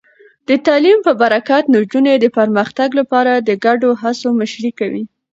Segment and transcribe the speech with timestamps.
[0.47, 5.03] د تعلیم په برکت، نجونې د پرمختګ لپاره د ګډو هڅو مشري کوي.